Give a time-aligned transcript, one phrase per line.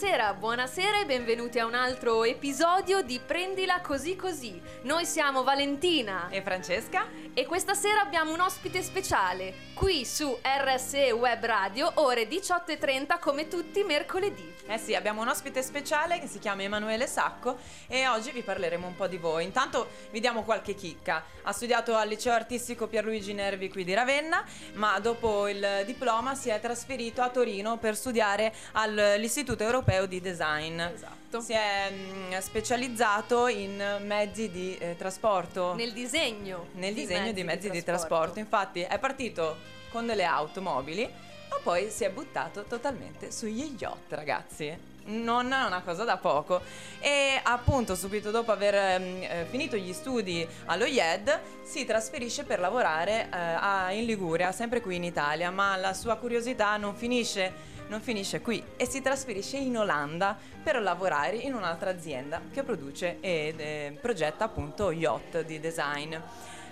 [0.00, 4.58] Buonasera, buonasera e benvenuti a un altro episodio di Prendila così così.
[4.84, 7.06] Noi siamo Valentina E Francesca?
[7.34, 13.48] E questa sera abbiamo un ospite speciale qui su RSE Web Radio, ore 18.30 come
[13.48, 14.54] tutti mercoledì.
[14.66, 18.86] Eh sì, abbiamo un ospite speciale che si chiama Emanuele Sacco e oggi vi parleremo
[18.86, 19.44] un po' di voi.
[19.44, 21.24] Intanto vi diamo qualche chicca.
[21.42, 26.50] Ha studiato al liceo artistico Pierluigi Nervi qui di Ravenna, ma dopo il diploma si
[26.50, 30.78] è trasferito a Torino per studiare all'Istituto Europeo di Design.
[30.78, 31.40] Esatto.
[31.40, 35.74] Si è mm, specializzato in mezzi di eh, trasporto.
[35.74, 36.66] Nel disegno.
[36.72, 38.38] nel disegno di mezzi di trasporto.
[38.38, 39.56] Infatti è partito
[39.90, 44.88] con delle automobili, ma poi si è buttato totalmente sugli yacht, ragazzi.
[45.02, 46.60] Non è una cosa da poco.
[47.00, 52.60] E appunto, subito dopo aver ehm, eh, finito gli studi allo IED, si trasferisce per
[52.60, 55.50] lavorare eh, a- in Liguria, sempre qui in Italia.
[55.50, 60.80] Ma la sua curiosità non finisce non finisce qui e si trasferisce in Olanda per
[60.80, 66.14] lavorare in un'altra azienda che produce ed eh, progetta appunto yacht di design.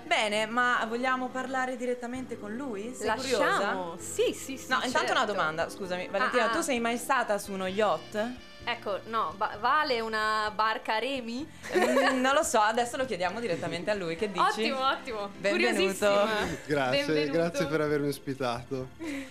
[0.09, 2.95] Bene, ma vogliamo parlare direttamente con lui?
[2.95, 3.45] Sei curiosa?
[3.45, 3.97] Lasciamo.
[3.99, 4.67] Sì, sì, sì.
[4.71, 5.33] No, intanto una certo.
[5.33, 6.55] domanda, scusami, Valentina, Ah, ah.
[6.55, 8.31] tu sei mai stata su uno yacht?
[8.71, 11.47] Ecco, no, va- vale una barca a remi?
[11.75, 14.43] Mm, non lo so, adesso lo chiediamo direttamente a lui, che dici?
[14.71, 15.31] Ottimo, ottimo.
[15.39, 16.29] Benvenuto.
[16.67, 17.33] Grazie, Benvenuto.
[17.33, 18.89] grazie per avermi ospitato.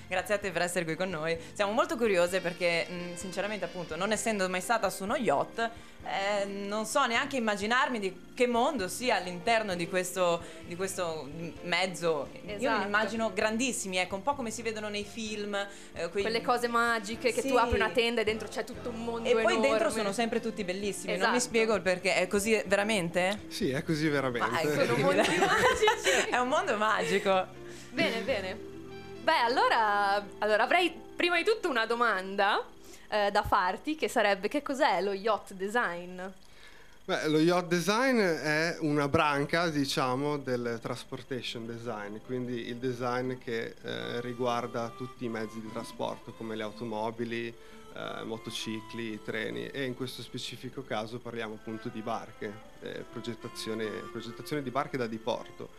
[0.08, 1.38] Grazie a te per essere qui con noi.
[1.54, 5.70] Siamo molto curiose perché, mh, sinceramente, appunto, non essendo mai stata su uno yacht,
[6.04, 11.28] eh, non so neanche immaginarmi di che mondo sia all'interno di questo, di questo
[11.64, 12.30] mezzo.
[12.46, 12.80] Io Esatto.
[12.80, 15.54] mi immagino grandissimi, ecco, un po' come si vedono nei film.
[15.94, 17.50] eh, quei- Quelle cose magiche che Sì.
[17.50, 19.68] tu apri una tenda e dentro c'è tutto un mondo E poi enorme.
[19.68, 21.14] dentro sono sempre tutti bellissimi.
[21.18, 21.40] Non mi Esatto.
[21.40, 22.16] spiego il perché.
[22.16, 23.40] È così veramente?
[23.48, 24.50] Sì, è così veramente.
[24.50, 26.30] Ma è magici.
[26.32, 27.46] È un mondo magico.
[27.92, 28.58] Bene, bene.
[29.24, 32.64] Beh, allora, allora avrei prima di tutto una domanda
[33.10, 36.22] eh, da farti che sarebbe che cos'è lo yacht design?
[37.08, 43.76] Beh, lo yacht design è una branca, diciamo, del transportation design, quindi il design che
[43.82, 49.96] eh, riguarda tutti i mezzi di trasporto come le automobili, eh, motocicli, treni e in
[49.96, 52.52] questo specifico caso parliamo appunto di barche,
[52.82, 55.70] eh, progettazione, progettazione di barche da diporto.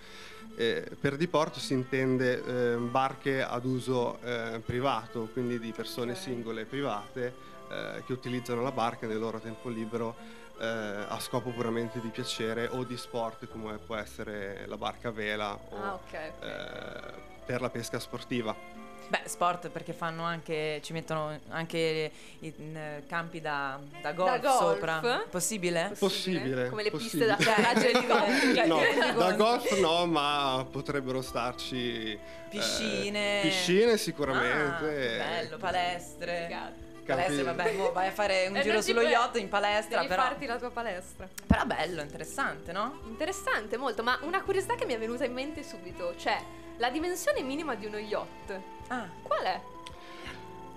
[0.56, 6.62] Eh, per diporto si intende eh, barche ad uso eh, privato, quindi di persone singole
[6.62, 7.34] e private
[7.70, 10.64] eh, che utilizzano la barca nel loro tempo libero eh,
[11.08, 15.52] a scopo puramente di piacere o di sport come può essere la barca a vela
[15.52, 16.12] o Ah, ok.
[16.14, 18.76] eh, per la pesca sportiva.
[19.08, 24.58] Beh, sport perché fanno anche, ci mettono anche i in, campi da, da golf, golf?
[24.58, 25.24] sopra.
[25.30, 25.94] Possibile?
[25.98, 27.34] Possibile, Come le possibile.
[27.34, 28.52] piste da atterraggio e di golf.
[28.54, 28.78] Cioè, No,
[29.16, 32.18] da golf no, ma potrebbero starci eh,
[32.50, 33.40] Piscine.
[33.44, 35.16] piscine Ah, sicuramente.
[35.16, 36.42] bello, palestre.
[36.46, 36.86] Figata.
[37.14, 40.22] Palestre, vabbè, mo vai a fare un giro sullo puoi- yacht in palestra, Devi però.
[40.22, 41.28] farti la tua palestra.
[41.46, 43.00] Però bello, interessante, no?
[43.06, 46.40] Interessante, molto, ma una curiosità che mi è venuta in mente subito, cioè
[46.76, 48.60] la dimensione minima di uno yacht.
[48.88, 49.60] Ah, Qual è?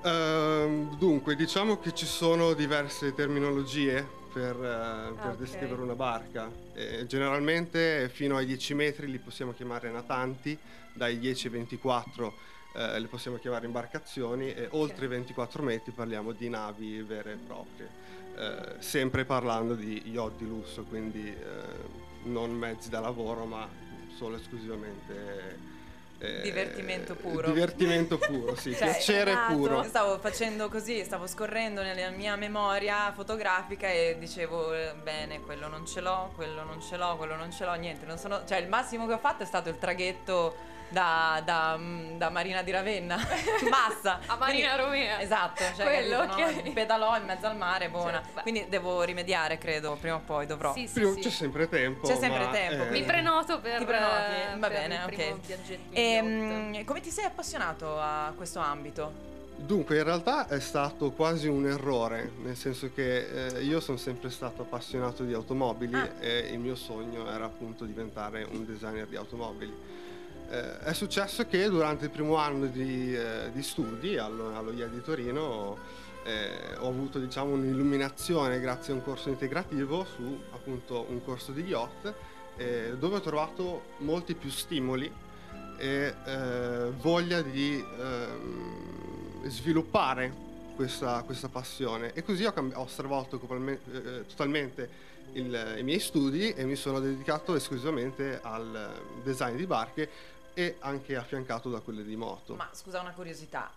[0.03, 5.36] Ehm, dunque, diciamo che ci sono diverse terminologie per, eh, per ok.
[5.38, 6.50] descrivere una barca.
[6.74, 10.58] Eh, generalmente fino ai 10 metri li possiamo chiamare natanti,
[10.94, 12.34] dai 10 ai 24
[12.73, 17.35] eh, le possiamo chiamare imbarcazioni e oltre i 24 metri parliamo di navi vere e
[17.35, 17.90] proprie.
[18.38, 21.40] Eh, sempre parlando di yacht di lusso, quindi eh,
[22.23, 23.68] non mezzi da lavoro ma
[24.16, 25.58] solo esclusivamente...
[26.20, 27.47] eh, Divertimento puro.
[27.52, 29.53] Divertimento puro, sì, Cioè, piacere esatto.
[29.56, 29.84] puro.
[29.84, 35.85] Stavo facendo così, stavo scorrendo nella mia memoria fotografica e dicevo eh, bene, quello non
[35.85, 38.70] ce l'ho, quello non ce l'ho, quello non ce l'ho, niente, non sono, cioè il
[38.70, 40.56] massimo che ho fatto è stato il traghetto
[40.91, 43.16] da, da, mm, da Marina di Ravenna,
[43.70, 44.20] Massa.
[44.26, 45.22] A Marina Quindi- Romea.
[45.22, 46.58] Esatto, cioè Quello, capito, no?
[46.59, 46.73] ok.
[46.73, 48.17] pedalò in mezzo al mare, buona.
[48.20, 48.41] Certo, beh.
[48.41, 50.73] Quindi devo rimediare, credo, prima o poi dovrò.
[50.73, 51.20] Sì, sì, Prima- sì.
[51.22, 52.08] C'è sempre tempo.
[52.08, 54.14] C'è sempre ma, tempo, eh, Mi prenoto per, Ti prenoti?
[54.53, 55.78] eh, Va per bene, il primo ok.
[55.91, 59.29] E mm, come ti sei appassionato a questo ambito?
[59.55, 64.32] Dunque, in realtà è stato quasi un errore, nel senso che eh, io sono sempre
[64.32, 66.09] stato appassionato di automobili Ah.
[66.20, 69.72] e il mio sogno era appunto diventare un designer di automobili.
[70.52, 74.90] Eh, è successo che durante il primo anno di, eh, di studi allo, allo IED
[74.92, 75.78] di Torino
[76.26, 81.62] eh, ho avuto diciamo un'illuminazione grazie a un corso integrativo su appunto un corso di
[81.62, 82.14] yacht
[82.58, 85.09] eh, dove ho trovato molti più stimoli
[85.78, 92.12] e eh, voglia di ehm, sviluppare questa, questa passione.
[92.14, 94.90] E così ho, cambi- ho stravolto copalme- eh, totalmente
[95.34, 100.09] il- i miei studi e mi sono dedicato esclusivamente al design di barche
[100.53, 102.56] e anche affiancato da quelle di moto.
[102.56, 103.70] Ma scusa una curiosità.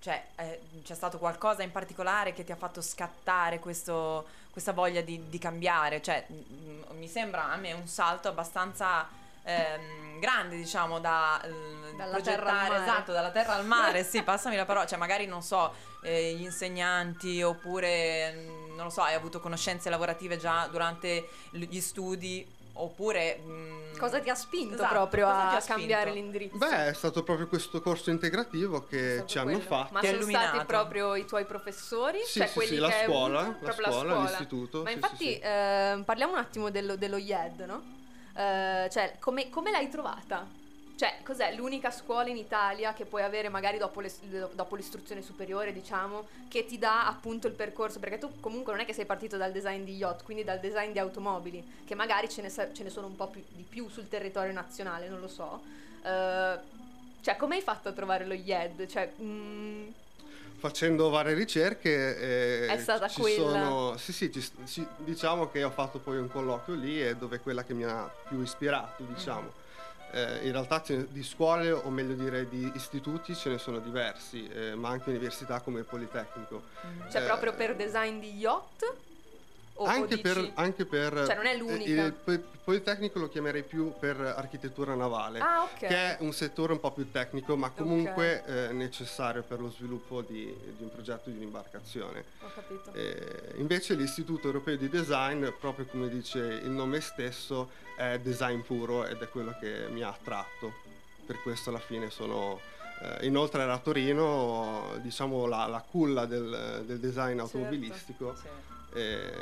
[0.00, 5.02] Cioè, eh, c'è stato qualcosa in particolare che ti ha fatto scattare questo- questa voglia
[5.02, 6.00] di, di cambiare?
[6.00, 9.08] Cioè, mm, mi sembra a me un salto abbastanza
[9.42, 11.50] ehm, grande, diciamo, da eh,
[11.96, 12.82] Dalla progettare, terra al mare.
[12.82, 15.72] esatto, dalla terra al mare, sì, passami la parola, cioè magari non so,
[16.02, 21.80] eh, gli insegnanti oppure, mm, non lo so, hai avuto conoscenze lavorative già durante gli
[21.80, 22.46] studi
[22.82, 23.40] oppure...
[23.44, 25.78] mm, Cosa ti ha spinto esatto, proprio a spinto?
[25.78, 26.56] cambiare l'indirizzo?
[26.56, 29.64] Beh, è stato proprio questo corso integrativo che ci hanno quello.
[29.66, 29.92] fatto.
[29.92, 30.46] Ma sono illuminato.
[30.48, 32.18] stati proprio i tuoi professori?
[32.24, 33.66] Sì, cioè sì, quelli sì, la che hai scuola, avuto?
[33.66, 34.20] la scuola, scuola.
[34.22, 35.40] l'istituto, Ma sì, infatti sì, sì.
[35.42, 37.82] ehm, parliamo un attimo dello, dello IED, no?
[38.34, 40.46] Eh, cioè, come, come l'hai trovata?
[41.00, 44.12] Cioè, cos'è l'unica scuola in Italia che puoi avere magari dopo, le-
[44.52, 47.98] dopo l'istruzione superiore, diciamo, che ti dà appunto il percorso?
[47.98, 50.92] Perché tu comunque non è che sei partito dal design di yacht, quindi dal design
[50.92, 54.08] di automobili, che magari ce ne, ce ne sono un po' più, di più sul
[54.08, 55.62] territorio nazionale, non lo so.
[56.02, 56.58] Eh,
[57.22, 58.86] cioè, come hai fatto a trovare lo IED?
[58.86, 59.86] Cioè, mm,
[60.58, 63.36] Facendo varie ricerche eh, È stata ci quella.
[63.36, 67.36] sono- sì, sì, ci- ci- diciamo che ho fatto poi un colloquio lì e dove
[67.36, 69.59] è quella che mi ha più ispirato, diciamo.
[70.12, 74.74] Eh, in realtà di scuole, o meglio dire di istituti, ce ne sono diversi, eh,
[74.74, 76.62] ma anche università come il Politecnico.
[77.10, 78.92] cioè Eh, proprio per design di yacht?
[79.80, 81.24] O- o anche, dici- per, anche per...
[81.26, 82.02] Cioè, non è eh, l'unica.
[82.04, 85.38] Il po- Politecnico lo chiamerei più per architettura navale.
[85.40, 85.78] Ah, ok.
[85.78, 90.20] che è un settore un po' più tecnico, ma comunque eh, necessario per lo sviluppo
[90.20, 92.24] di, di un progetto di un'imbarcazione.
[92.42, 92.92] Ho capito.
[92.92, 99.06] Eh, invece l'Istituto Europeo di Design, proprio come dice il nome stesso, è design puro
[99.06, 100.74] ed è quello che mi ha attratto.
[101.26, 102.60] Per questo alla fine sono...
[103.02, 107.42] eh, inoltre era a Torino, diciamo, la, la culla del, del design Certo.
[107.56, 108.36] automobilistico.
[108.36, 108.46] Sì.
[108.92, 109.32] E,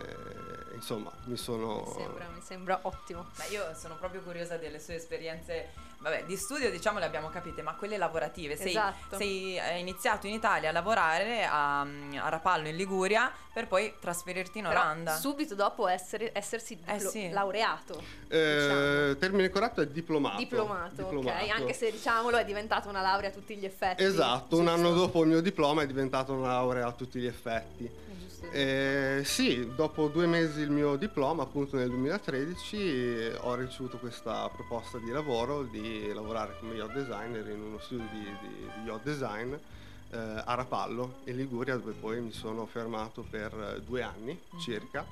[0.75, 1.85] insomma, mi sono...
[1.87, 3.27] Mi sembra, mi sembra ottimo.
[3.37, 5.69] Ma io sono proprio curiosa delle sue esperienze,
[5.99, 8.57] vabbè, di studio diciamo le abbiamo capite, ma quelle lavorative.
[8.57, 9.17] Sei, Esatto.
[9.17, 14.59] sei hai iniziato in Italia a lavorare a, a Rapallo in Liguria per poi trasferirti
[14.59, 15.17] in Però Olanda.
[15.17, 17.29] subito dopo essere, essersi Eh, diplo- sì.
[17.31, 18.01] laureato.
[18.29, 19.17] Eh, diciamo.
[19.17, 20.37] termine corretto è diplomato.
[20.37, 21.09] Diplomato, ok?
[21.15, 21.53] Diplomato.
[21.53, 24.05] Anche se diciamolo è diventata una laurea a tutti gli effetti.
[24.05, 24.79] Esatto, un giusto?
[24.79, 27.91] anno dopo il mio diploma è diventata una laurea a tutti gli effetti.
[28.19, 28.28] Giusto.
[28.41, 34.49] Eh, sì, dopo due mesi il mio diploma, appunto nel 2013, eh, ho ricevuto questa
[34.49, 39.03] proposta di lavoro di lavorare come yacht designer in uno studio di, di- di yacht
[39.03, 44.41] design eh, a Rapallo, in Liguria, dove poi mi sono fermato per eh, due anni
[44.61, 45.05] circa,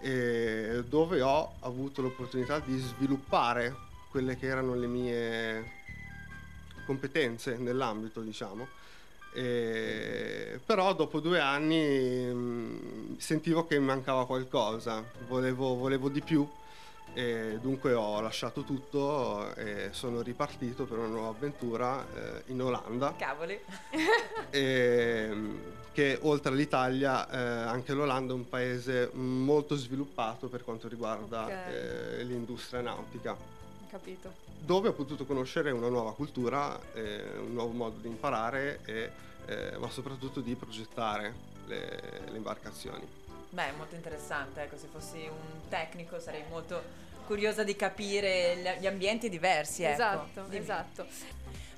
[0.00, 3.74] e dove ho avuto l'opportunità di sviluppare
[4.10, 5.72] quelle che erano le mie
[6.84, 8.66] competenze nell'ambito, diciamo.
[9.34, 16.46] E- però dopo due anni mh, sentivo che mi mancava qualcosa, volevo, volevo di più
[17.14, 23.14] e dunque ho lasciato tutto e sono ripartito per una nuova avventura eh, in Olanda
[23.16, 23.58] Cavoli.
[24.50, 25.58] e, mh,
[25.92, 27.36] che oltre all'Italia eh,
[27.68, 31.50] anche l'Olanda è un paese molto sviluppato per quanto riguarda Ok.
[31.50, 33.36] eh, l'industria nautica
[33.90, 34.51] capito.
[34.64, 39.10] Dove ho potuto conoscere una nuova cultura, eh, un nuovo modo di imparare, e,
[39.46, 41.34] eh, ma soprattutto di progettare
[41.66, 43.06] le, le imbarcazioni.
[43.50, 46.82] Beh, è molto interessante, ecco, se fossi un tecnico sarei molto
[47.26, 49.92] curiosa di capire gli- gli ambienti diversi, ecco.
[49.92, 50.56] esatto, Dimmi.
[50.58, 51.06] esatto.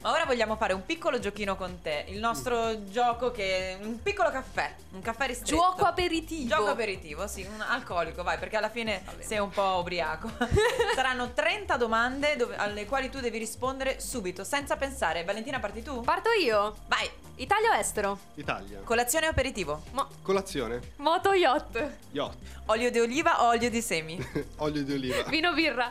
[0.04, 4.30] Ma ora vogliamo fare un piccolo giochino con te, il nostro gioco che un piccolo
[4.30, 5.56] caffè, un caffè ristretto.
[5.56, 6.46] Gioco aperitivo.
[6.54, 10.30] Gioco aperitivo, sì, un alcolico, vai, perché alla fine sei un po' ubriaco.
[10.94, 15.24] Saranno 30 domande dove- alle quali tu devi rispondere subito, senza pensare.
[15.24, 16.02] Valentina, parti tu?
[16.02, 16.76] Parto io.
[16.86, 17.08] Vai!
[17.36, 18.18] Italia o estero?
[18.34, 19.84] Italia, Colazione o aperitivo?
[19.92, 21.82] Mo- colazione, moto yacht.
[22.10, 24.22] yacht, Olio di oliva o olio di semi?
[24.58, 25.90] olio di oliva, Vino birra.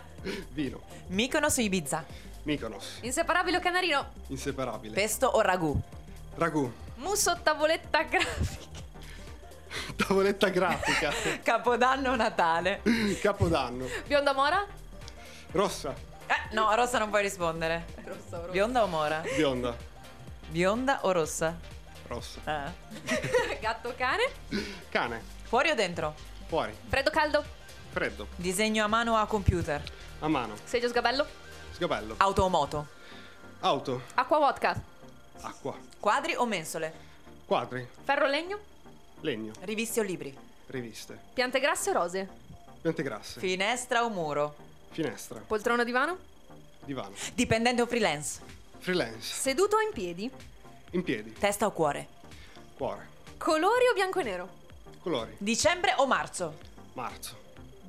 [0.51, 2.05] vino, Mykonos o Ibiza?
[2.45, 4.05] Mykonos, Inseparabile o canarino?
[4.29, 5.79] inseparabile, Pesto o ragù?
[6.37, 8.81] ragù, Musso o tavoletta grafica?
[9.97, 11.11] tavoletta grafica,
[11.43, 12.81] Capodanno o Natale?
[13.21, 14.65] capodanno, Bionda mora?
[15.53, 15.93] rossa,
[16.27, 17.85] Eh, no, rossa non puoi rispondere.
[18.05, 18.51] Rossa, rossa.
[18.51, 19.21] Bionda o mora?
[19.35, 19.77] bionda,
[20.49, 21.57] Bionda o rossa?
[22.09, 23.59] rossa, Eh.
[23.61, 24.29] Gatto o cane?
[24.89, 26.13] cane, Fuori o dentro?
[26.47, 27.43] fuori, Freddo o caldo?
[27.91, 29.81] freddo, Disegno a mano o a computer?
[30.19, 31.25] a mano, Seggio o sgabello?
[31.73, 32.87] Sgabello, Auto o moto?
[33.61, 34.81] auto, Acqua o vodka?
[35.41, 36.93] acqua, Quadri o mensole?
[37.45, 38.59] Quadri, Ferro o legno?
[39.21, 40.37] legno, Riviste o libri?
[40.67, 42.27] riviste, Piante grasse o rose?
[42.81, 44.55] piante grasse, Finestra o muro?
[44.91, 46.17] finestra, Poltrona o divano?
[46.85, 48.41] divano, Dipendente o freelance?
[48.79, 50.29] freelance, Seduto o in piedi?
[50.91, 52.07] in piedi, Testa o cuore?
[52.77, 54.49] cuore, Colori o bianco e nero?
[55.01, 56.53] colori, Dicembre o marzo?
[56.93, 57.41] marzo,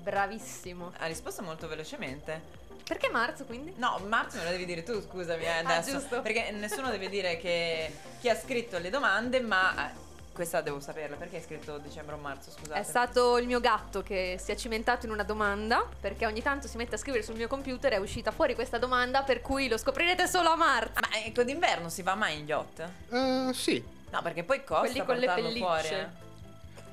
[0.04, 0.92] Bravissimo.
[0.98, 2.42] Ha risposto molto velocemente.
[2.84, 3.72] Perché marzo quindi?
[3.76, 5.98] No, marzo me lo devi dire tu, scusami, eh, Ah, adesso.
[5.98, 6.20] giusto.
[6.20, 9.92] Perché nessuno deve dire che chi ha scritto le domande, ma eh,
[10.34, 11.16] questa devo saperla.
[11.16, 12.78] Perché hai scritto dicembre o marzo, scusate?
[12.78, 16.68] È stato il mio gatto che si è cimentato in una domanda perché ogni tanto
[16.68, 19.66] si mette a scrivere sul mio computer e è uscita fuori questa domanda per cui
[19.68, 20.92] lo scoprirete solo a marzo.
[21.00, 22.88] Ma ecco, d'inverno si va mai in yacht?
[23.10, 25.58] Eh, sì, No, perché poi costa Quelli con le pellicce.
[25.58, 25.88] fuori.
[25.88, 26.08] eh.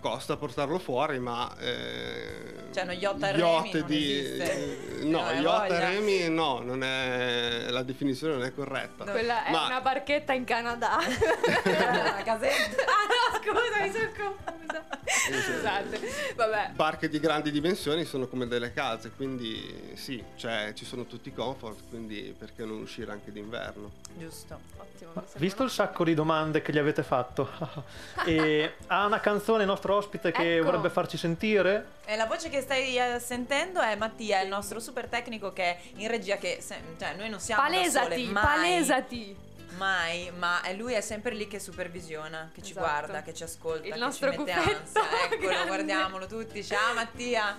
[0.01, 1.55] Costa portarlo fuori, ma...
[1.59, 5.89] eh, Cioè, uno yacht a remi yacht non di, eh, no, hai yacht a voglia.
[5.89, 9.05] remi no, non è, la definizione non è corretta.
[9.05, 10.97] Quella è Ma- una barchetta in Canada.
[11.01, 12.81] Una casetta.
[12.83, 14.85] ah no, scusa, mi sono confusa.
[15.05, 15.99] Scusate.
[16.35, 16.69] Vabbè.
[16.73, 21.33] Barche di grandi dimensioni sono come delle case, quindi sì, cioè ci sono tutti i
[21.33, 23.91] comfort, quindi perché non uscire anche d'inverno?
[24.17, 24.59] Giusto.
[24.77, 25.11] Ottimo.
[25.35, 27.49] Visto il sacco di domande che gli avete fatto,
[28.25, 30.65] e ha una canzone il nostro ospite che Ecco.
[30.65, 31.85] vorrebbe farci sentire?
[32.05, 35.79] E la voce che stai eh, sentendo è Mattia, il nostro super tecnico che è
[35.95, 39.35] in regia che se- cioè noi non siamo da Palesati, sole, mai, palesati.
[39.77, 42.85] mai, ma lui è sempre lì che supervisiona, che ci Esatto.
[42.87, 45.01] guarda, che ci ascolta, Il che nostro ci mette cuffetto, ansia.
[45.31, 45.67] Eccolo, grande.
[45.67, 46.63] guardiamolo tutti.
[46.63, 47.57] Ciao Mattia.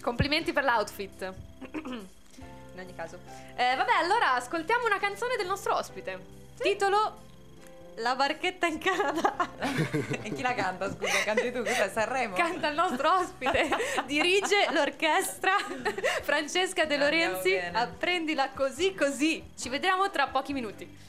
[0.00, 1.32] Complimenti per l'outfit.
[2.74, 3.18] In ogni caso.
[3.54, 6.40] Eh, vabbè, allora ascoltiamo una canzone del nostro ospite.
[6.58, 7.30] Titolo
[7.96, 9.34] La barchetta in Canada.
[10.22, 10.90] e chi la canta?
[10.90, 12.34] Scusa, canti tu, cos'è Sanremo?
[12.34, 13.68] Canta il nostro ospite.
[14.06, 15.52] Dirige l'orchestra
[16.22, 17.54] Francesca De Lorenzi.
[17.54, 19.44] Apprendila così così.
[19.54, 21.00] Ci vedremo tra pochi minuti.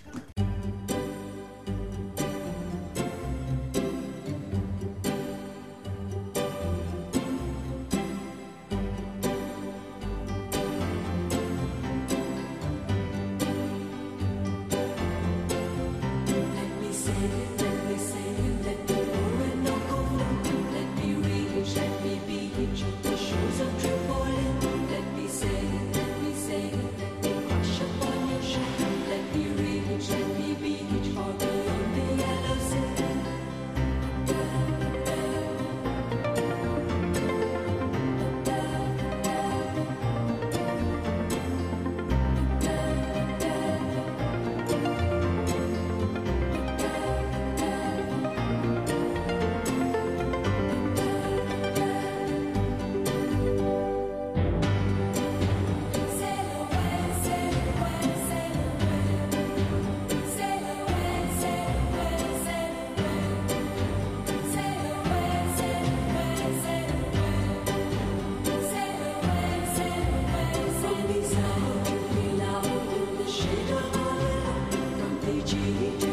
[75.63, 76.12] Música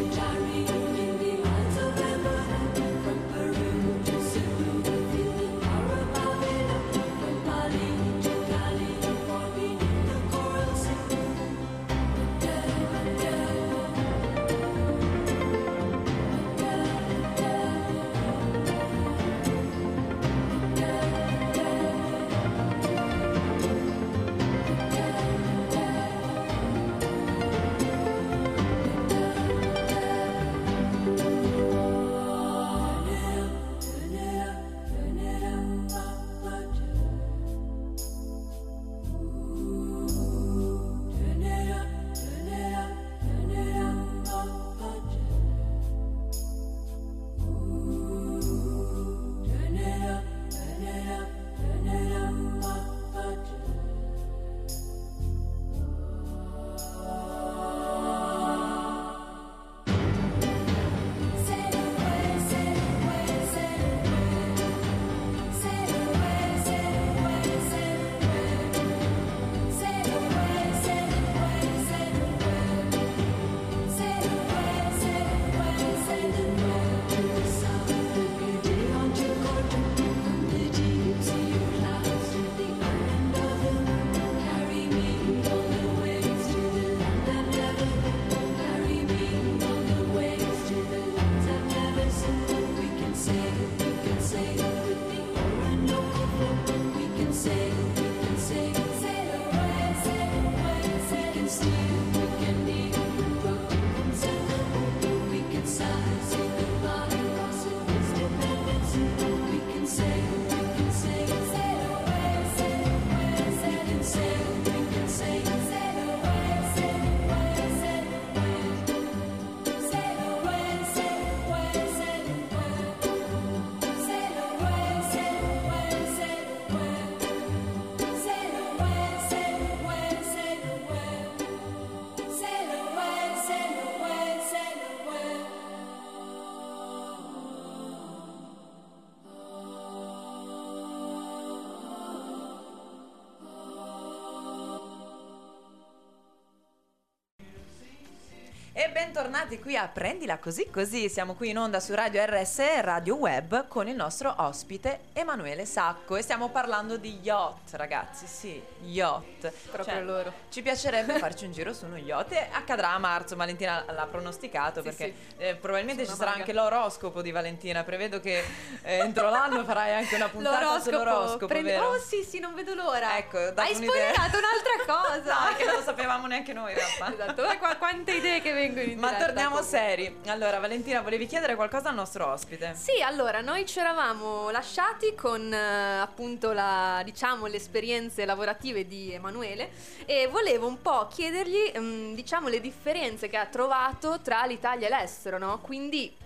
[149.04, 151.08] bentornati qui a Prendila Così Così.
[151.08, 156.16] Siamo qui in onda su Radio RS Radio Web con il nostro ospite Emanuele Sacco
[156.16, 158.26] e stiamo parlando di yacht, ragazzi.
[158.26, 159.50] Sì, yacht.
[159.70, 160.32] Proprio Cioè, loro.
[160.50, 163.36] Ci piacerebbe farci un giro su uno yacht e accadrà a marzo.
[163.36, 165.34] Valentina l'ha pronosticato Sì, perché sì.
[165.44, 167.82] eh, probabilmente ci sarà anche l'oroscopo di Valentina.
[167.84, 168.44] Prevedo che
[168.82, 171.72] eh, entro l'anno farai anche una puntata sull'oroscopo, prendi-?
[171.72, 173.16] Oh sì, sì, non vedo l'ora.
[173.16, 175.38] Ecco, Hai spoilerato un'altra cosa.
[175.50, 177.12] No, che non lo sapevamo neanche noi in realtà.
[177.12, 179.78] Esatto, qua- quante idee che vengono in Ma torniamo comunque.
[179.78, 180.16] seri.
[180.26, 182.74] Allora, Valentina, volevi chiedere qualcosa al nostro ospite?
[182.74, 189.12] Sì, allora noi ci eravamo lasciati con eh, appunto la, diciamo, le esperienze lavorative di
[189.12, 189.70] Emanuele
[190.06, 194.90] e volevo un po' chiedergli mm, diciamo le differenze che ha trovato tra l'Italia e
[194.90, 195.60] l'estero, no?
[195.60, 196.16] Quindi,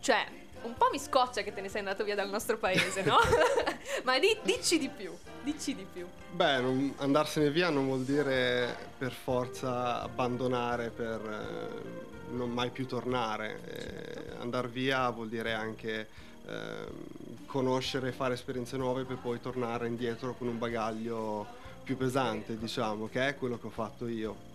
[0.00, 3.16] cioè, un po' mi scoccia che te ne sei andato via dal nostro paese, no?
[4.04, 6.06] Ma di- dici di più, dici di più.
[6.30, 12.86] Beh, non- andarsene via non vuol dire per forza abbandonare per eh, non mai più
[12.86, 13.60] tornare.
[13.66, 16.08] Eh, andar via vuol dire anche
[16.46, 21.46] ehm, conoscere, fare esperienze nuove per poi tornare indietro con un bagaglio
[21.82, 24.50] più pesante, diciamo, che è quello che ho fatto io.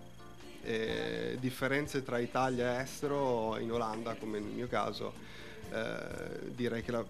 [0.63, 5.13] E differenze tra Italia e estero in Olanda, come nel mio caso,
[5.71, 7.03] eh, direi che la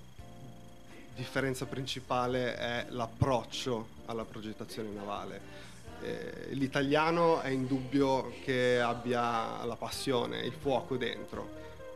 [1.16, 5.66] differenza principale è l'approccio alla progettazione navale.
[6.02, 11.50] Eh, l'italiano è indubbio che abbia la passione, il fuoco dentro,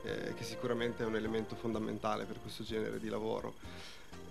[0.04, 3.54] eh, che sicuramente è un elemento fondamentale per questo genere di lavoro.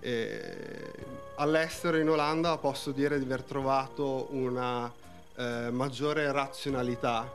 [0.01, 0.91] Eh,
[1.35, 4.91] all'estero in Olanda posso dire di aver trovato una
[5.35, 7.31] eh, maggiore razionalità,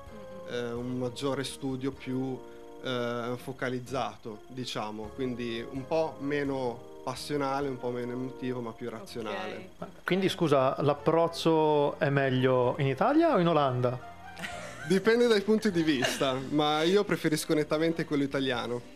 [0.51, 2.39] eh, un maggiore studio più
[2.83, 9.71] eh, focalizzato, diciamo, quindi un po' meno passionale, un po' meno emotivo, ma più razionale.
[9.79, 9.89] Ok.
[10.05, 14.15] Quindi scusa, l'approccio è meglio in Italia o in Olanda?
[14.89, 18.95] Dipende dai punti di vista, ma io preferisco nettamente quello italiano.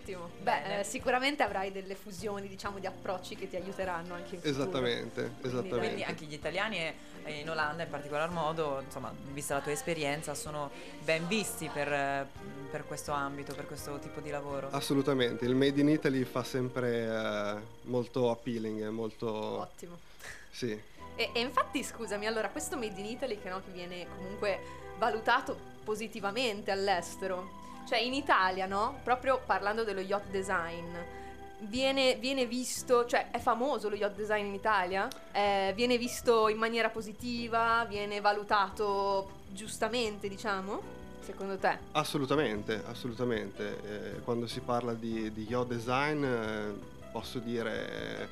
[0.00, 0.30] Ottimo.
[0.40, 0.68] Bene.
[0.68, 4.62] Beh, eh, sicuramente avrai delle fusioni, diciamo, di approcci che ti aiuteranno anche in futuro.
[4.62, 5.78] Esattamente, esattamente.
[5.78, 10.34] Quindi anche gli italiani e in Olanda in particolar modo, insomma, vista la tua esperienza,
[10.34, 10.70] sono
[11.02, 12.26] ben visti per,
[12.70, 14.68] per questo ambito, per questo tipo di lavoro.
[14.70, 19.30] Assolutamente, il Made in Italy fa sempre eh, molto appealing, è molto...
[19.60, 19.98] Ottimo.
[20.50, 20.70] Sì.
[21.14, 24.58] E, e infatti, scusami, allora, questo Made in Italy che, no, che viene comunque
[24.96, 27.58] valutato positivamente all'estero,
[27.90, 29.00] cioè in Italia, no?
[29.02, 30.94] Proprio parlando dello yacht design,
[31.62, 35.08] viene, viene visto, cioè è famoso lo yacht design in Italia?
[35.32, 40.80] Eh, viene visto in maniera positiva, viene valutato giustamente, diciamo?
[41.20, 41.78] Secondo te?
[41.90, 43.80] Assolutamente, assolutamente.
[43.82, 46.72] Eh, quando si parla di, di yacht design eh,
[47.10, 48.28] posso dire eh,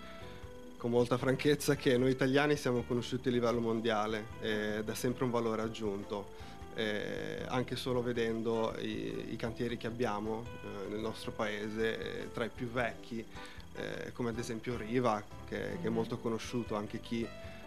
[0.76, 5.32] con molta franchezza che noi italiani siamo conosciuti a livello mondiale ed è sempre un
[5.32, 6.46] valore aggiunto.
[6.78, 12.44] Eh, anche solo vedendo i, i cantieri che abbiamo eh, nel nostro paese, eh, tra
[12.44, 13.26] i più vecchi,
[13.74, 17.26] eh, come ad esempio Riva, che, che è molto conosciuto anche chi,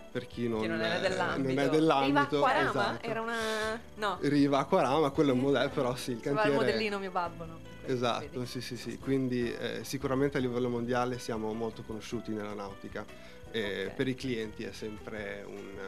[0.10, 1.38] per chi non, non è dell'ambito.
[1.38, 2.38] non è Riva dell'ambito.
[2.38, 2.70] Acquarama?
[2.70, 3.06] esatto.
[3.06, 3.80] Era una...
[3.96, 6.72] No, Riva Acquarama, quello è un modello, però sì, il sembrava il cantiere...
[6.72, 7.60] modellino mio babbo, no?
[7.86, 8.46] Esatto, Vedi?
[8.46, 8.98] sì, sì, sì.
[8.98, 13.04] Quindi eh, sicuramente a livello mondiale siamo molto conosciuti nella nautica.
[13.52, 13.94] E Ok.
[13.96, 15.80] Per i clienti è sempre un,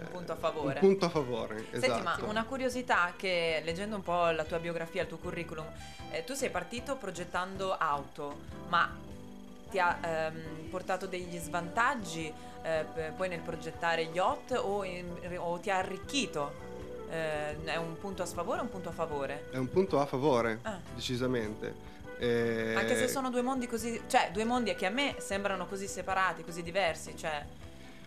[0.00, 0.74] Un punto a favore.
[0.74, 2.02] Un punto a favore, Senti, esatto.
[2.24, 5.66] ma una curiosità che leggendo un po' la tua biografia, il tuo curriculum,
[6.10, 8.90] eh, tu sei partito progettando auto, ma
[9.70, 12.84] ti ha ehm, portato degli svantaggi eh,
[13.16, 16.70] poi nel progettare yacht o, in- o ti ha arricchito?
[17.10, 19.48] Eh, è un punto a sfavore o un punto a favore?
[19.50, 20.78] È un punto a favore, Ah.
[20.94, 21.90] decisamente.
[22.18, 25.86] Eh, Anche se sono due mondi così, cioè due mondi che a me sembrano così
[25.88, 27.44] separati, così diversi, cioè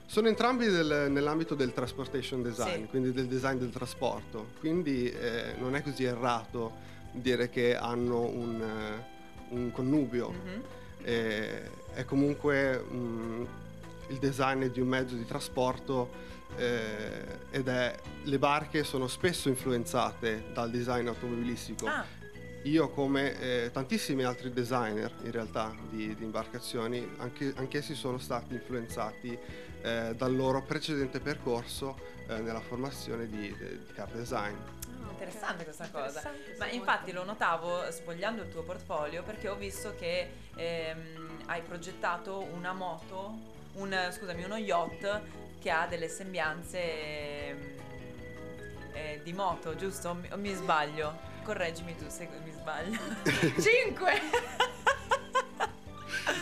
[0.07, 2.87] Sono entrambi del- nell'ambito del transportation design, Sì.
[2.87, 6.73] quindi del design del trasporto, quindi eh, non è così errato
[7.11, 10.29] dire che hanno un, eh, un connubio.
[10.31, 10.61] mhm.
[11.07, 13.43] Eh, è comunque mm,
[14.07, 16.09] il design di un mezzo di trasporto
[16.57, 16.97] eh,
[17.51, 21.85] ed è le barche sono spesso influenzate dal design automobilistico.
[21.87, 22.05] Ah,
[22.63, 28.55] Io come eh, tantissimi altri designer in realtà di, di imbarcazioni, anche, anch'essi sono stati
[28.55, 29.37] influenzati
[29.85, 31.95] eh, dal loro precedente percorso
[32.27, 34.55] eh, nella formazione di, di car design.
[35.11, 36.19] Interessante questa cosa.
[36.19, 37.19] Interessante, Ma infatti molto.
[37.19, 43.37] lo notavo sfogliando il tuo portfolio perché ho visto che ehm, hai progettato una moto,
[43.73, 45.21] un, scusami, uno yacht
[45.59, 47.57] che ha delle sembianze ehm,
[48.93, 50.17] eh, di moto, giusto?
[50.31, 51.33] O mi, sbaglio?
[51.43, 52.99] Correggimi tu se mi sbaglio.
[53.61, 54.21] 5!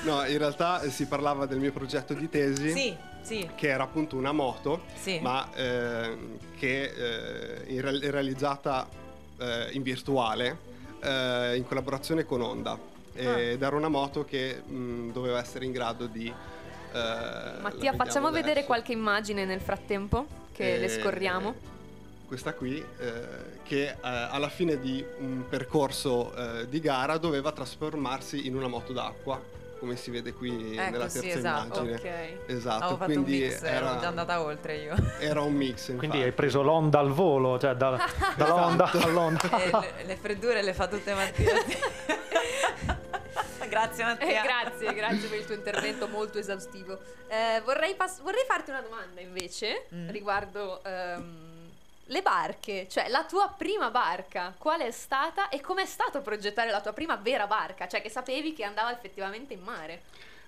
[0.04, 2.72] No, in realtà eh, si parlava del mio progetto di tesi.
[2.72, 5.20] sì, sì, che era appunto una moto, sì.
[5.20, 9.04] ma ehm, che eh, è realizzata eh,
[9.44, 10.58] eh, in virtuale
[11.02, 12.78] eh, in collaborazione con Honda
[13.16, 16.28] ed era una moto che mh, doveva essere in grado di...
[16.28, 18.66] eh, Mattia, facciamo vedere adesso.
[18.66, 21.72] qualche immagine nel frattempo che le Eh, scorriamo.
[22.26, 28.48] Questa qui, eh, che eh, alla fine di un percorso eh, di gara doveva trasformarsi
[28.48, 29.40] in una moto d'acqua,
[29.84, 31.82] come si vede qui Ecco, nella sì, terza esatto.
[31.84, 31.96] immagine.
[32.46, 32.50] Ok.
[32.50, 34.96] Esatto, Avevo fatto quindi un mix, ero era, già andata oltre io.
[35.20, 35.86] era un mix.
[35.88, 36.24] Quindi infatti.
[36.24, 38.00] hai preso l'onda al volo, cioè da,
[38.38, 39.42] dall'onda all'onda.
[39.62, 41.52] Eh, le, le freddure le fa tutte Mattia.
[43.70, 44.42] Grazie Eh, Mattia.
[44.44, 47.00] grazie, grazie per il tuo intervento molto esaustivo.
[47.28, 50.10] Eh, vorrei, pass- vorrei farti una domanda invece Mm.
[50.10, 51.53] riguardo ehm,
[52.08, 56.82] le barche, cioè la tua prima barca, qual è stata e com'è stato progettare la
[56.82, 57.88] tua prima vera barca?
[57.88, 60.02] Cioè che sapevi che andava effettivamente in mare.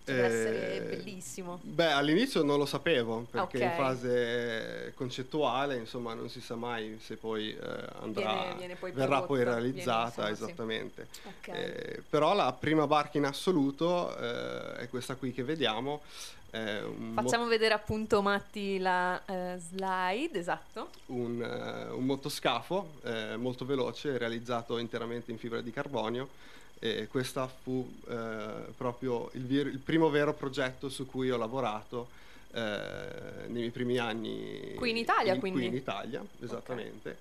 [0.06, 1.60] Cioè, deve essere Eh, bellissimo.
[1.63, 3.63] Beh, all'inizio non lo sapevo perché Ok.
[3.63, 8.91] in fase concettuale, insomma, non si sa mai se poi eh, andrà, Viene- viene poi
[8.91, 10.44] verrà poi prodotta, realizzata, viene, insomma, sì.
[10.44, 11.08] esattamente.
[11.24, 11.48] Ok.
[11.48, 16.02] Eh, però la prima barca in assoluto eh, è questa qui che vediamo.
[16.56, 20.89] È un mo- Facciamo vedere appunto Matti la eh, slide, esatto.
[21.08, 26.30] un, eh, un motoscafo eh, molto veloce realizzato interamente in fibra di carbonio
[26.80, 32.08] e questo fu eh, proprio il, vir- il primo vero progetto su cui ho lavorato
[32.54, 32.60] eh,
[33.48, 35.60] nei miei primi anni Qui in Italia, quindi?
[35.60, 37.18] qui in Italia esattamente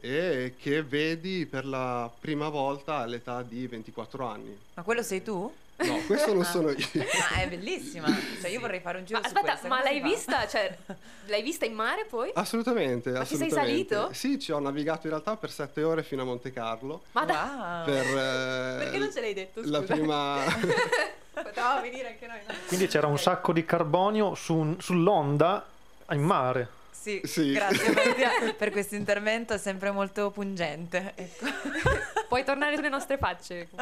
[0.00, 5.52] e che vedi per la prima volta all'età di 24 anni Ma quello sei tu?
[5.76, 8.06] No questo non sono io Ma è bellissima.
[8.40, 9.68] Cioè io vorrei fare un giro Ma su aspetta, questa.
[9.68, 10.06] ma come l'hai fa?
[10.06, 10.46] vista?
[10.46, 10.76] Cioè,
[11.26, 12.30] l'hai vista in mare poi?
[12.34, 13.94] assolutamente Ma ci sei assolutamente.
[13.94, 14.12] salito?
[14.14, 17.82] sì ci ho navigato in realtà per 7 ore fino a Monte Carlo Ma da-
[17.84, 19.60] per eh, perché non ce l'hai detto?
[19.64, 19.92] la scusa?
[19.94, 20.36] prima
[21.42, 22.38] Potevamo venire anche noi.
[22.46, 22.54] no?
[22.68, 25.66] Quindi c'era un sacco di carbonio su- sull'onda
[26.10, 26.68] in mare.
[26.92, 27.52] Sì, Sì.
[27.52, 31.12] grazie Mattia per questo intervento, è sempre molto pungente.
[31.16, 31.46] Ecco.
[32.28, 33.68] Puoi tornare sulle nostre facce.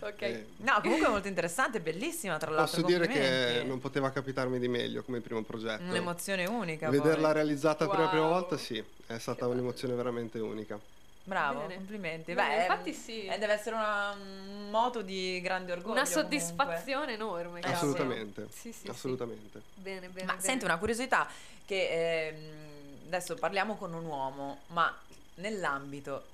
[0.00, 0.22] ok.
[0.22, 2.82] eh, No, comunque è molto interessante, bellissima tra l'altro.
[2.82, 5.82] Posso dire che non poteva capitarmi di meglio come primo progetto.
[5.84, 6.90] Un'emozione unica.
[6.90, 7.34] Vederla poi.
[7.34, 8.32] realizzata per la prima Wow.
[8.32, 10.78] volta, sì, è stata un'emozione veramente unica.
[11.24, 11.74] Bravo, Bene.
[11.76, 12.34] complimenti.
[12.34, 13.24] Bene, Beh, infatti sì.
[13.26, 15.92] eh, deve essere una- un moto di grande orgoglio.
[15.92, 16.38] Una comunque.
[16.40, 17.60] soddisfazione enorme.
[17.60, 17.76] Eh, cavolo.
[17.92, 18.46] Assolutamente.
[18.50, 18.88] Sì, sì, sì.
[18.88, 19.60] Assolutamente.
[19.74, 20.26] Bene, bene.
[20.26, 20.42] Ma bene.
[20.44, 21.28] senti una curiosità
[21.72, 24.94] che ehm, adesso parliamo con un uomo, ma
[25.36, 26.26] nell'ambito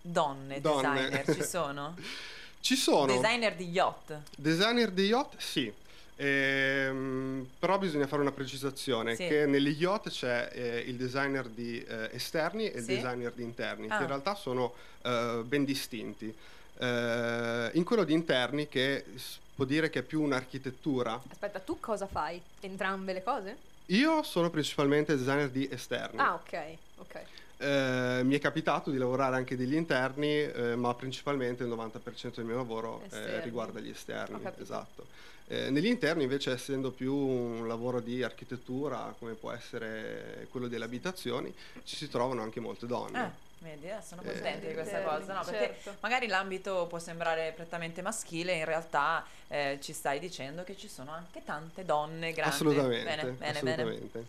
[0.00, 0.92] donne, Donne.
[1.10, 1.96] designer ci sono?
[2.62, 4.20] Ci sono Designer di yacht.
[4.36, 5.72] designer di yacht, sì.
[6.16, 9.26] Ehm, però bisogna fare una precisazione Sì.
[9.26, 12.94] che negli yacht c'è eh, il designer di eh, esterni e il Sì?
[12.96, 13.96] designer di interni, Ah.
[13.96, 16.26] che in realtà sono eh, ben distinti.
[16.78, 19.06] Eh, in quello di interni, che
[19.54, 22.42] può dire che è più un'architettura, Aspetta, tu cosa fai?
[22.60, 23.56] Entrambe le cose?
[23.90, 26.18] Io sono principalmente designer di esterni.
[26.18, 27.22] Ah, ok, ok.
[27.58, 32.44] Eh, mi è capitato di lavorare anche degli interni, eh, ma principalmente il 90% del
[32.44, 34.40] mio lavoro eh, riguarda gli esterni.
[34.58, 35.06] Esatto.
[35.46, 40.84] Eh, negli interni invece essendo più un lavoro di architettura come può essere quello delle
[40.84, 41.52] abitazioni,
[41.84, 43.18] ci si trovano anche molte donne.
[43.18, 45.44] Ah, vedi, eh, sono Eh, contenta di questa cosa, no?
[45.44, 45.96] Perché certo.
[46.00, 51.12] magari l'ambito può sembrare prettamente maschile, in realtà eh, ci stai dicendo che ci sono
[51.12, 52.54] anche tante donne grandi.
[52.54, 53.82] assolutamente, Bene, bene, bene.
[53.82, 54.24] assolutamente.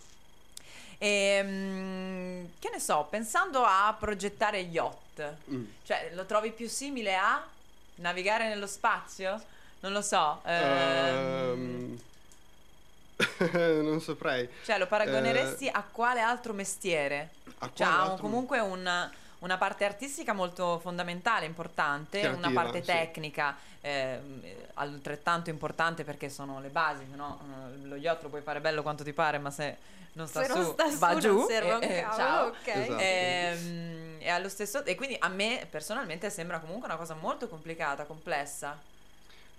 [0.97, 5.65] Ehm, che ne so, pensando a progettare yacht, Mm.
[5.83, 7.47] cioè lo trovi più simile a
[7.95, 9.41] navigare nello spazio?
[9.79, 10.41] Non lo so.
[10.45, 11.99] ehm, Ehm,
[13.83, 14.49] non saprei.
[14.63, 17.35] cioè lo paragoneresti a quale altro mestiere?
[17.59, 19.11] A Cioè altro- comunque un-
[19.41, 22.85] una parte artistica molto fondamentale, importante, una Creativa, parte sì.
[22.91, 24.43] tecnica ehm,
[24.75, 27.39] altrettanto importante perché sono le basi, no?
[27.73, 29.77] Eh, Lo yacht lo puoi fare bello quanto ti pare, ma se
[30.13, 31.45] non sta Se su, non sta su, va giù.
[31.47, 32.47] serve un e- e cavolo, ciao.
[32.47, 32.67] ok.
[32.67, 32.97] Esatto.
[32.99, 38.05] Ehm, e allo stesso e quindi a me personalmente sembra comunque una cosa molto complicata,
[38.05, 38.77] complessa.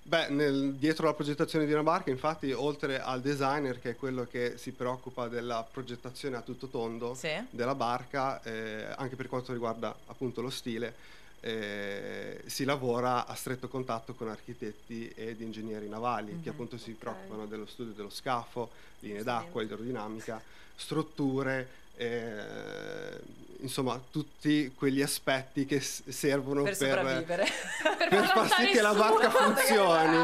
[0.04, 4.26] Beh, nel- dietro la progettazione di una barca, infatti, oltre al designer, che è quello
[4.28, 7.30] che si preoccupa della progettazione a tutto tondo Sì.
[7.50, 10.94] della barca, eh, anche per quanto riguarda appunto lo stile,
[11.38, 16.54] eh, si lavora a stretto contatto con architetti ed ingegneri navali, che Mhm.
[16.54, 16.98] appunto si Ok.
[16.98, 20.42] preoccupano dello studio dello scafo, linee d'acqua, idrodinamica,
[20.74, 23.20] strutture, eh,
[23.60, 27.46] insomma, tutti quegli aspetti che s- servono Per per sopravvivere.
[27.82, 30.16] Per, per far sì che la barca funzioni.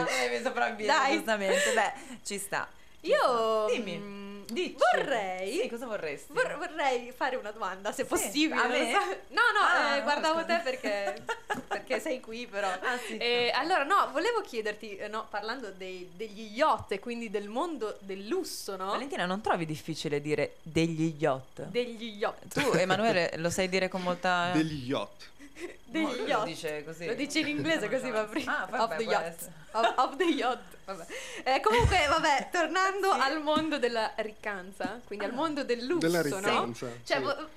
[0.87, 1.13] Dai.
[1.17, 1.73] giustamente.
[1.75, 1.93] Beh,
[2.25, 2.69] ci sta.
[3.01, 3.67] ci Io sta.
[3.75, 3.99] Dimmi.
[3.99, 4.77] mm, Dici.
[4.95, 6.33] Vorrei- Sì, cosa vorresti?
[6.33, 8.61] Vor- vorrei fare una domanda, se Sì, possibile.
[8.61, 8.93] a me?
[8.93, 8.99] so.
[9.29, 10.57] No, no, Ah, eh, guardavo scusa.
[10.57, 11.23] te perché,
[11.69, 12.67] perché sei qui, però.
[12.69, 13.17] Ah, sì.
[13.19, 17.97] Eh, allora, no, volevo chiederti, eh, no, parlando dei- degli yacht e quindi del mondo
[18.01, 18.87] del lusso, no?
[18.87, 21.63] Valentina, non trovi difficile dire degli yacht?
[21.65, 22.47] Degli yacht.
[22.61, 24.51] tu, Emanuele, lo sai dire con molta...
[24.53, 25.29] Degli yacht.
[25.85, 26.39] Degli No, yacht.
[26.41, 27.07] Lo dice così.
[27.07, 28.59] Lo dice in inglese così va prima.
[28.59, 29.51] Ah, of vabbè, the può yacht.
[29.73, 30.77] Of, of the yacht.
[30.89, 31.07] Vabbè.
[31.45, 33.21] Eh, comunque, vabbè, tornando Sì.
[33.21, 35.35] al mondo della riccanza, quindi al Ah.
[35.35, 36.25] mondo del lusso, Della no?
[36.25, 36.87] riccanza.
[37.05, 37.23] Cioè, sì.
[37.23, 37.49] vo-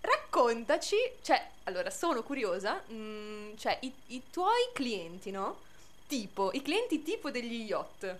[0.00, 5.60] raccontaci, cioè, allora, sono curiosa, mm, cioè, i, i tuoi clienti, no?
[6.08, 8.16] Tipo, i clienti tipo degli yacht.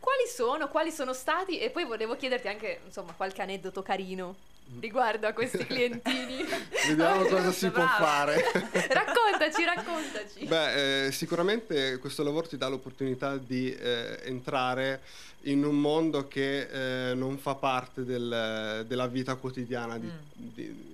[0.00, 1.58] Quali sono, quali sono stati?
[1.60, 4.34] E poi volevo chiederti anche, insomma, qualche aneddoto carino
[4.80, 6.44] riguardo a questi clientini.
[6.88, 8.36] Vediamo cosa si può fare.
[8.90, 10.44] raccontaci, raccontaci.
[10.46, 15.02] Beh, eh, sicuramente questo lavoro ti dà l'opportunità di eh, entrare
[15.42, 20.18] in un mondo che eh, non fa parte del- della vita quotidiana di- Mm.
[20.34, 20.92] di-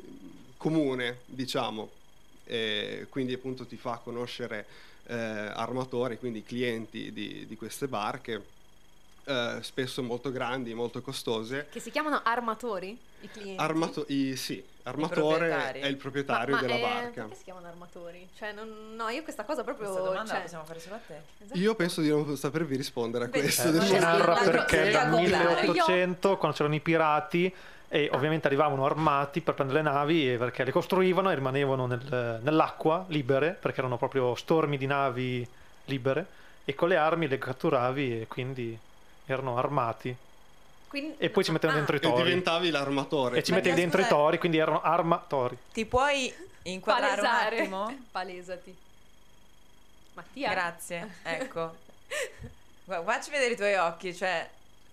[0.57, 1.91] comune, diciamo.
[2.45, 4.67] E quindi appunto ti fa conoscere
[5.07, 8.45] eh, armatori, quindi clienti di, di queste barche,
[9.25, 11.69] eh, spesso molto grandi, molto costose.
[11.71, 13.63] Che si chiamano armatori, i clienti?
[13.63, 17.21] Armato- i- sì, armatore è il proprietario Ma- ma, della eh, barca.
[17.23, 18.29] Perché si chiamano armatori?
[18.37, 19.87] Cioè, non- no, io questa cosa proprio...
[19.91, 21.21] Questa domanda cioè, la possiamo fare solo a te.
[21.45, 21.59] esatto.
[21.59, 23.69] Io penso di non sapervi rispondere a Beh, questo.
[23.69, 27.55] Eh, sì, narra perché dal la- 1800, quando c'erano i pirati,
[27.93, 32.39] e ovviamente arrivavano armati per prendere le navi e perché le costruivano e rimanevano nel-
[32.43, 35.47] nell'acqua libere, perché erano proprio stormi di navi
[35.87, 36.27] libere,
[36.65, 38.79] e con le armi le catturavi e quindi
[39.33, 40.15] erano armati.
[40.89, 42.23] Quindi- E poi ci mettevano Ah, dentro i E tori.
[42.25, 43.39] diventavi l'armatore.
[43.39, 45.57] E ci Ma mettevi dentro i scusa- tori, quindi erano armatori.
[45.73, 47.57] Ti puoi inquadrare palesare.
[47.57, 47.99] un attimo?
[48.11, 48.77] Palesati.
[50.15, 50.51] Mattia?
[50.51, 51.77] Grazie, ecco.
[52.85, 54.49] Facci vedere i tuoi occhi, cioè...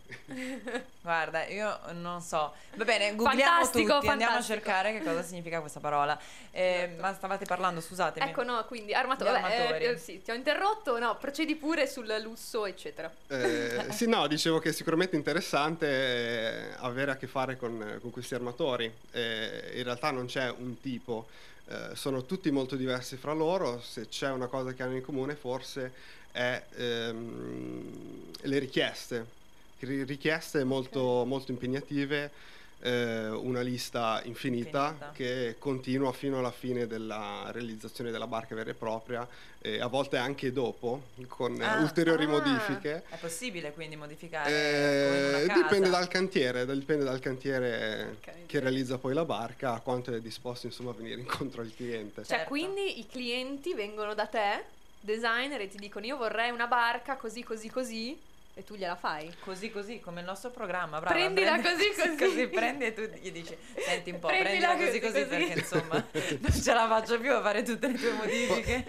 [1.01, 2.53] Guarda, io non so.
[2.75, 4.59] Va bene, googliamo Fantastico, tutti, andiamo a fantastico.
[4.65, 6.19] cercare che cosa significa questa parola.
[6.51, 7.01] Eh, Esatto.
[7.01, 8.29] Ma stavate parlando, scusatemi.
[8.29, 9.29] Ecco, no, quindi armatori.
[9.29, 9.85] Gli Vabbè, armatori.
[9.85, 13.11] eh, sì, ti ho interrotto, no, procedi pure sul lusso, eccetera.
[13.27, 18.11] Eh, sì, no, dicevo che è sicuramente interessante eh, avere a che fare con, con
[18.11, 18.91] questi armatori.
[19.11, 21.27] Eh, in realtà non c'è un tipo,
[21.67, 23.79] eh, sono tutti molto diversi fra loro.
[23.81, 25.93] Se c'è una cosa che hanno in comune, forse
[26.31, 29.35] è ehm, le richieste.
[29.79, 32.31] Ri- Richieste molto, molto impegnative,
[32.79, 35.11] eh, una lista infinita, Infinita.
[35.13, 39.27] che continua fino alla fine della realizzazione della barca vera e propria,
[39.59, 42.27] e a volte anche dopo, con Ah, ulteriori ah.
[42.29, 43.03] modifiche.
[43.09, 48.45] È possibile quindi modificare Eh, dipende dal cantiere, dipende dal cantiere Ok.
[48.45, 52.23] che realizza poi la barca, a quanto è disposto insomma a venire incontro al cliente.
[52.23, 52.49] Cioè, Certo.
[52.49, 54.63] quindi i clienti vengono da te,
[54.99, 58.17] designer, e ti dicono io vorrei una barca così, così, così,
[58.57, 59.31] e tu gliela fai.
[59.41, 61.13] Così così, come il nostro programma, brava.
[61.15, 62.47] Prendila prendi- così, così.
[62.47, 65.45] prendi e tu gli dici, senti un po', Prendila prendila, così così, così, così.
[65.45, 66.03] perché insomma
[66.41, 68.87] non ce la faccio più a fare tutte le tue modifiche.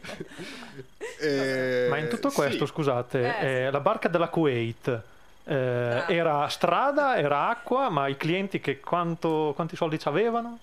[1.20, 5.00] Eh, Ma in tutto questo, sì, scusate, Eh, eh, la barca della Kuwait
[5.44, 10.58] eh, era strada, era acqua, ma i clienti che quanto- quanti soldi ci avevano?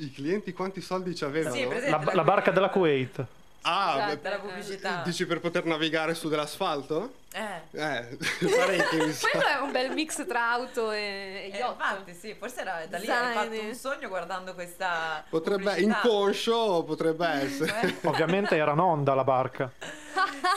[0.00, 1.56] i clienti quanti soldi ci avevano?
[1.56, 1.66] Sì.
[1.90, 3.24] La, la barca della Kuwait.
[3.62, 4.14] Ah, Esatto.
[4.14, 5.02] beh, Della pubblicità.
[5.04, 7.14] dici per poter navigare su dell'asfalto?
[7.32, 7.60] Eh.
[7.72, 8.16] Eh,
[8.56, 9.28] parecchi mi sa.
[9.58, 11.72] È un bel mix tra auto e, e Eh, yacht.
[11.72, 16.00] infatti sì, forse era da lì hai fatto un sogno guardando questa Potrebbe, pubblicità.
[16.02, 17.80] inconscio potrebbe essere.
[17.82, 19.70] Eh, Ovviamente era in onda la barca.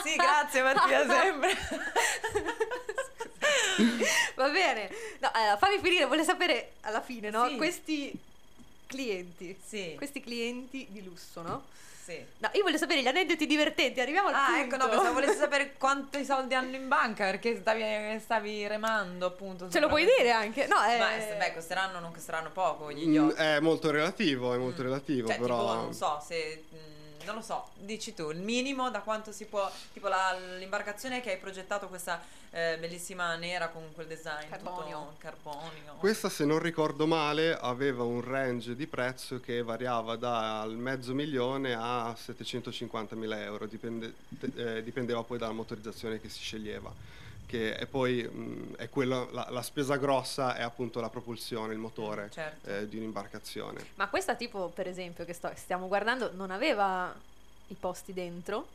[0.02, 1.50] Sì, grazie Mattia sempre.
[4.34, 4.90] Va bene.
[5.20, 7.46] No, allora, fammi finire, volevo sapere alla fine, no?
[7.48, 7.56] Sì.
[7.56, 8.12] Questi
[8.86, 11.64] clienti, Sì, questi clienti di lusso, no?
[12.04, 12.24] Sì.
[12.38, 14.60] No, io voglio sapere gli aneddoti divertenti, arriviamo al Ah, punto.
[14.62, 19.68] ecco, no, pensavo volessi sapere quanti soldi hanno in banca perché stavi, stavi remando appunto.
[19.70, 20.66] Ce lo puoi dire anche?
[20.66, 20.98] No, eh...
[20.98, 23.36] Ma eh, beh, costeranno, non costeranno poco gli Mm, yacht.
[23.36, 24.84] È molto relativo, è molto Mm.
[24.84, 25.58] relativo, Cioè, però...
[25.58, 26.64] tipo, non so, se...
[26.74, 29.70] mm, non lo so, dici tu, il minimo da quanto si può...
[29.92, 34.98] Tipo la- l'imbarcazione che hai progettato, questa eh, bellissima nera con quel design Carbonio.
[34.98, 35.94] tutto carbonio.
[35.98, 41.74] Questa, se non ricordo male, aveva un range di prezzo che variava dal mezzo milione
[41.74, 44.14] a 750 mila euro, dipende-
[44.54, 46.92] eh, dipendeva poi dalla motorizzazione che si sceglieva.
[47.52, 51.78] Che è poi mh, è quello- la, la spesa grossa è appunto la propulsione, il
[51.78, 52.70] motore Certo.
[52.70, 53.88] eh, di un'imbarcazione.
[53.96, 57.14] Ma questa tipo, per esempio, che sto- stiamo guardando, non aveva
[57.66, 58.66] i posti dentro?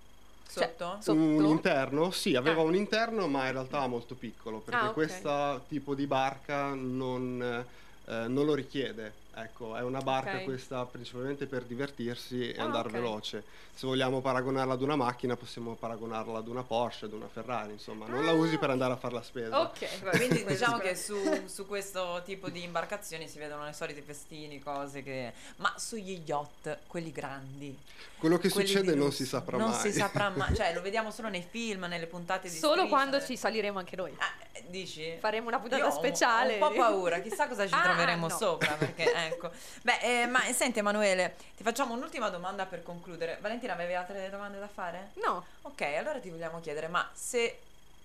[0.47, 0.97] Cioè, Sotto?
[1.01, 1.17] sotto?
[1.19, 2.11] Un interno?
[2.11, 2.65] Sì, aveva Ah.
[2.65, 4.93] un interno, ma in realtà molto piccolo, perché Ah, ok.
[4.93, 7.65] questo tipo di barca non,
[8.05, 9.11] eh, non lo richiede.
[9.39, 10.43] Ecco, è una barca Ok.
[10.45, 12.93] questa principalmente per divertirsi e Ah, andare ok.
[12.93, 13.43] veloce.
[13.77, 18.07] Se vogliamo paragonarla ad una macchina, possiamo paragonarla ad una Porsche, ad una Ferrari, insomma,
[18.07, 19.59] non la usi per andare a fare la spesa.
[19.61, 24.57] Ok, Quindi diciamo che su, su questo tipo di imbarcazioni si vedono le solite festini,
[24.59, 25.31] cose che...
[25.57, 27.77] Ma sugli yacht, quelli grandi.
[28.17, 29.79] Quello che succede non si saprà non mai.
[29.79, 30.55] si saprà mai.
[30.55, 33.95] Cioè, lo vediamo solo nei film, nelle puntate di Solo Striscia, quando ci saliremo anche
[33.95, 34.15] noi.
[34.17, 35.15] Ah, eh, dici?
[35.19, 36.59] Faremo una puntata Io ho un- speciale.
[36.59, 38.35] Ho un po' paura, chissà cosa ci Ah, troveremo no.
[38.35, 38.73] sopra.
[38.73, 39.51] Perché, ecco.
[39.83, 43.37] Beh, eh, ma senti, Emanuele, ti facciamo un'ultima domanda per concludere.
[43.41, 45.11] Valentina, avevi altre domande da fare?
[45.15, 47.59] No, Ok, allora ti vogliamo chiedere, ma se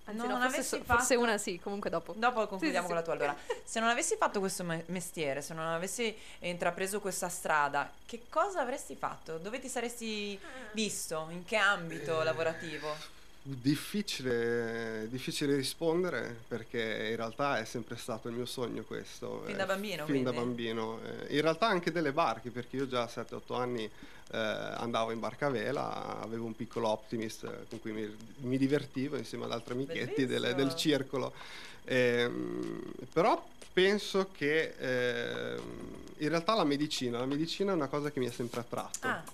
[0.05, 0.99] anzi non no, forse, avessi so- fatto...
[0.99, 2.13] forse una sì, comunque dopo.
[2.17, 3.37] Dopo concludiamo Sì, sì, con la tua allora.
[3.65, 8.61] Se non avessi fatto questo me- mestiere, se non avessi intrapreso questa strada, che cosa
[8.61, 9.39] avresti fatto?
[9.39, 10.39] Dove ti saresti
[10.73, 11.29] visto?
[11.31, 13.21] In che ambito lavorativo?
[13.45, 19.43] Difficile, difficile rispondere perché in realtà è sempre stato il mio sogno questo.
[19.47, 20.47] Fin eh, da bambino, Fin da quindi?
[20.47, 21.01] bambino.
[21.29, 25.19] eh, in realtà anche delle barche perché io già a 7-8 anni eh, andavo in
[25.19, 29.53] barca a vela, avevo un piccolo Optimist eh, con cui mi, mi divertivo insieme ad
[29.53, 31.33] altri amichetti del, del circolo.
[31.85, 35.61] Ehm, però penso che ehm,
[36.19, 39.09] in realtà la medicina, la medicina è una cosa che mi ha sempre attratto.
[39.09, 39.25] Ah,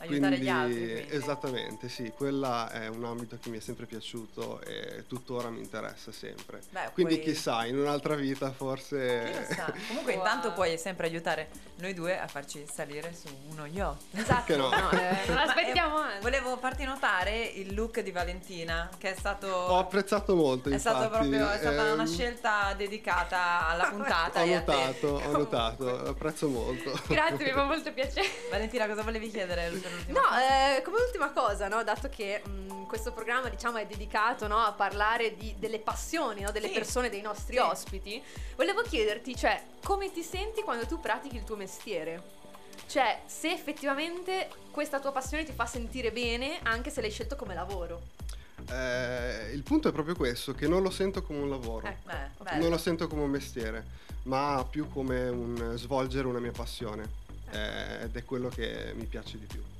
[0.00, 0.78] aiutare Quindi, gli altri.
[0.92, 1.06] quindi.
[1.14, 6.10] Esattamente, sì, quella è un ambito che mi è sempre piaciuto e tuttora mi interessa
[6.10, 6.60] sempre.
[6.70, 9.46] Beh, Quindi poi- chissà, in un'altra vita forse...
[9.54, 9.72] sa?
[9.88, 10.24] Comunque Wow.
[10.24, 14.02] intanto puoi sempre aiutare noi due a farci salire su uno yacht.
[14.12, 14.68] Esatto, no.
[14.70, 16.20] no, eh, non aspettiamo Eh.
[16.20, 19.46] Volevo farti notare il look di Valentina, che è stato...
[19.48, 20.96] Ho apprezzato molto, è, infatti.
[20.96, 24.40] stato proprio, è stata una ehm, scelta dedicata alla puntata.
[24.40, 24.72] Ho e a te.
[24.72, 25.38] notato, ho Comunque.
[25.38, 26.98] notato, apprezzo molto.
[27.06, 28.26] Grazie, mi fa molto piacere.
[28.50, 29.68] Valentina, cosa volevi chiedere
[30.08, 34.58] No, eh, come ultima cosa, no, dato che mh, questo programma diciamo è dedicato no,
[34.58, 36.74] a parlare di- delle passioni no, delle Sì.
[36.74, 37.60] persone, dei nostri Sì.
[37.60, 38.22] ospiti,
[38.56, 42.38] volevo chiederti, cioè, come ti senti quando tu pratichi il tuo mestiere?
[42.86, 47.54] Cioè, se effettivamente questa tua passione ti fa sentire bene anche se l'hai scelto come
[47.54, 48.02] lavoro.
[48.68, 51.86] Eh, il punto è proprio questo, che non lo sento come un lavoro.
[51.86, 52.08] Ecco.
[52.42, 52.56] Beh.
[52.56, 53.84] Non lo sento come un mestiere,
[54.24, 57.18] ma più come un svolgere una mia passione.
[57.52, 59.79] Eh, ed è quello che mi piace di più, eh,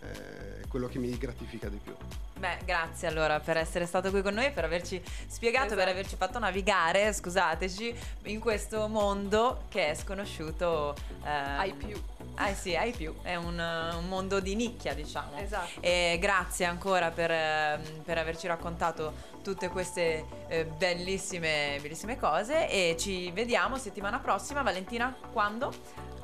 [0.00, 1.94] è quello che mi gratifica di più.
[2.38, 5.90] Beh, grazie allora per essere stato qui con noi, per averci spiegato, per Esatto.
[5.90, 11.98] averci fatto navigare, scusateci, in questo mondo che è sconosciuto eh, Ai più.
[12.38, 15.38] Eh sì, ai più, è un, un mondo di nicchia, diciamo.
[15.38, 15.80] Esatto.
[15.80, 22.96] E grazie ancora per, ehm, per averci raccontato tutte queste eh, bellissime, bellissime cose e
[22.98, 24.60] ci vediamo settimana prossima.
[24.60, 25.72] Valentina, quando?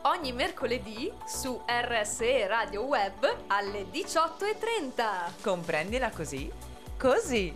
[0.04, 5.40] Ogni mercoledì su RSE Radio Web alle 18.30.
[5.40, 6.50] Comprendila così,
[6.98, 7.54] così.